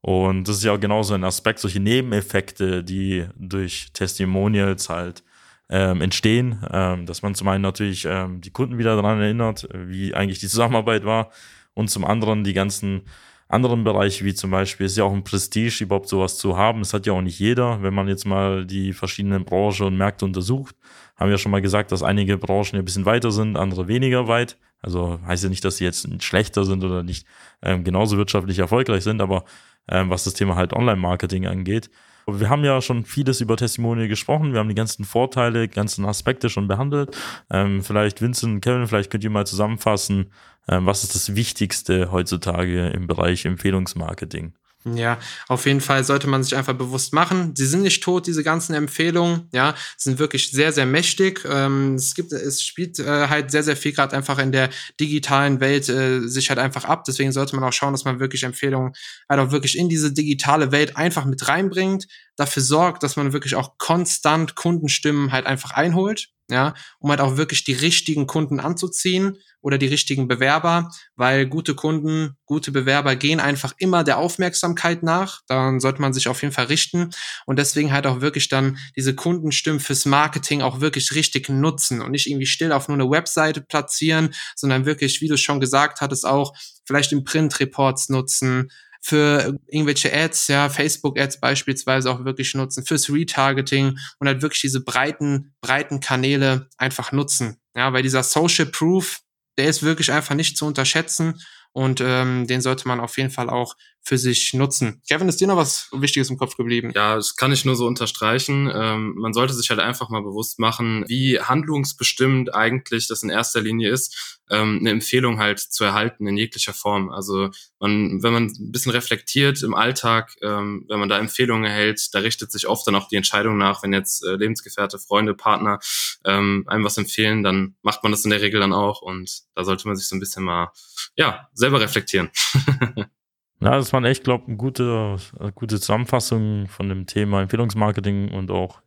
[0.00, 5.22] Und das ist ja auch genauso ein Aspekt, solche Nebeneffekte, die durch Testimonials halt
[5.68, 10.14] ähm, entstehen, ähm, dass man zum einen natürlich ähm, die Kunden wieder daran erinnert, wie
[10.14, 11.30] eigentlich die Zusammenarbeit war
[11.74, 13.02] und zum anderen die ganzen
[13.48, 16.80] anderen Bereiche, wie zum Beispiel, ist ja auch ein Prestige, überhaupt sowas zu haben.
[16.80, 17.82] Das hat ja auch nicht jeder.
[17.82, 20.76] Wenn man jetzt mal die verschiedenen Branchen und Märkte untersucht,
[21.16, 24.58] haben ja schon mal gesagt, dass einige Branchen ein bisschen weiter sind, andere weniger weit.
[24.82, 27.26] Also heißt ja nicht, dass sie jetzt schlechter sind oder nicht
[27.62, 29.44] ähm, genauso wirtschaftlich erfolgreich sind, aber
[29.88, 31.90] ähm, was das Thema halt Online-Marketing angeht.
[32.26, 34.52] Wir haben ja schon vieles über Testimonial gesprochen.
[34.52, 37.14] Wir haben die ganzen Vorteile, ganzen Aspekte schon behandelt.
[37.50, 40.30] Ähm, vielleicht Vincent, Kevin, vielleicht könnt ihr mal zusammenfassen,
[40.68, 44.54] ähm, was ist das Wichtigste heutzutage im Bereich Empfehlungsmarketing?
[44.86, 45.18] Ja,
[45.48, 47.54] auf jeden Fall sollte man sich einfach bewusst machen.
[47.56, 51.40] Sie sind nicht tot, diese ganzen Empfehlungen, ja, sind wirklich sehr, sehr mächtig.
[51.50, 54.68] Ähm, es gibt, es spielt äh, halt sehr, sehr viel gerade einfach in der
[55.00, 57.04] digitalen Welt äh, sich halt einfach ab.
[57.04, 58.92] Deswegen sollte man auch schauen, dass man wirklich Empfehlungen
[59.26, 63.54] halt auch wirklich in diese digitale Welt einfach mit reinbringt, dafür sorgt, dass man wirklich
[63.54, 69.38] auch konstant Kundenstimmen halt einfach einholt, ja, um halt auch wirklich die richtigen Kunden anzuziehen
[69.62, 75.40] oder die richtigen Bewerber, weil gute Kunden, gute Bewerber gehen einfach immer der Aufmerksamkeit nach.
[75.46, 77.10] Daran sollte man sich auf jeden Fall richten
[77.46, 82.10] und deswegen halt auch wirklich dann diese Kundenstimmen fürs Marketing auch wirklich richtig nutzen und
[82.10, 86.26] nicht irgendwie still auf nur eine Webseite platzieren, sondern wirklich, wie du schon gesagt hattest,
[86.26, 86.52] auch
[86.84, 88.70] vielleicht im Print-Reports nutzen,
[89.04, 94.82] für irgendwelche Ads, ja, Facebook-Ads beispielsweise auch wirklich nutzen, fürs Retargeting und halt wirklich diese
[94.82, 97.58] breiten, breiten Kanäle einfach nutzen.
[97.76, 99.20] Ja, weil dieser Social Proof,
[99.58, 101.38] der ist wirklich einfach nicht zu unterschätzen
[101.72, 105.00] und ähm, den sollte man auf jeden Fall auch für sich nutzen.
[105.08, 106.92] Kevin, ist dir noch was Wichtiges im Kopf geblieben?
[106.94, 108.70] Ja, das kann ich nur so unterstreichen.
[108.72, 113.62] Ähm, man sollte sich halt einfach mal bewusst machen, wie handlungsbestimmt eigentlich das in erster
[113.62, 117.10] Linie ist, ähm, eine Empfehlung halt zu erhalten in jeglicher Form.
[117.10, 117.48] Also
[117.80, 122.18] man, wenn man ein bisschen reflektiert im Alltag, ähm, wenn man da Empfehlungen erhält, da
[122.18, 125.80] richtet sich oft dann auch die Entscheidung nach, wenn jetzt äh, Lebensgefährte, Freunde, Partner
[126.26, 129.64] ähm, einem was empfehlen, dann macht man das in der Regel dann auch und da
[129.64, 130.72] sollte man sich so ein bisschen mal,
[131.16, 132.30] ja, selber reflektieren.
[133.64, 138.30] Ja, das war echt, glaube ich, eine gute, eine gute Zusammenfassung von dem Thema Empfehlungsmarketing
[138.30, 138.82] und auch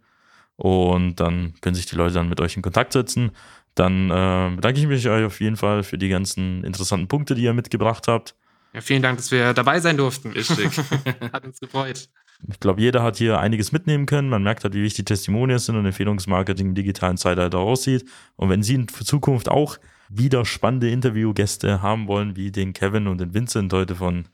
[0.56, 3.32] und dann können sich die Leute dann mit euch in Kontakt setzen.
[3.74, 7.42] Dann äh, bedanke ich mich euch auf jeden Fall für die ganzen interessanten Punkte, die
[7.42, 8.34] ihr mitgebracht habt.
[8.72, 10.30] Ja, vielen Dank, dass wir dabei sein durften.
[10.30, 10.70] Richtig.
[11.32, 12.08] hat uns gefreut.
[12.48, 14.28] Ich glaube, jeder hat hier einiges mitnehmen können.
[14.28, 18.04] Man merkt halt, wie wichtig Testimonials sind und Empfehlungsmarketing im digitalen Zeitalter aussieht.
[18.36, 19.76] Und wenn Sie in Zukunft auch
[20.08, 24.26] wieder spannende Interviewgäste haben wollen, wie den Kevin und den Vincent heute von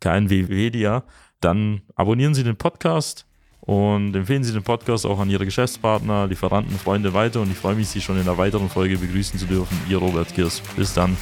[0.00, 1.04] KNW Media,
[1.40, 3.26] dann abonnieren Sie den Podcast,
[3.64, 7.76] und empfehlen Sie den Podcast auch an Ihre Geschäftspartner, Lieferanten, Freunde weiter und ich freue
[7.76, 9.80] mich, Sie schon in einer weiteren Folge begrüßen zu dürfen.
[9.88, 10.60] Ihr Robert Kirs.
[10.76, 11.16] Bis dann.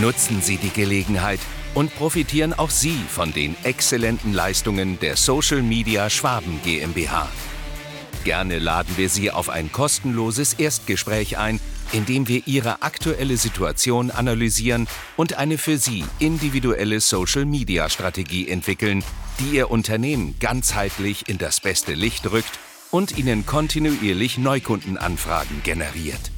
[0.00, 1.40] Nutzen Sie die Gelegenheit
[1.74, 7.28] und profitieren auch Sie von den exzellenten Leistungen der Social Media Schwaben GmbH.
[8.24, 11.60] Gerne laden wir Sie auf ein kostenloses Erstgespräch ein,
[11.92, 14.86] in dem wir Ihre aktuelle Situation analysieren
[15.16, 19.02] und eine für Sie individuelle Social-Media-Strategie entwickeln,
[19.40, 22.58] die Ihr Unternehmen ganzheitlich in das beste Licht rückt
[22.90, 26.32] und Ihnen kontinuierlich Neukundenanfragen generiert.